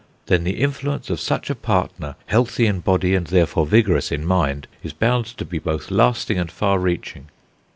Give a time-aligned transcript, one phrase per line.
[0.25, 4.65] Then the influence of such a partner, healthy in body and therefore vigorous in mind,
[4.81, 7.29] is bound to be both lasting and far reaching.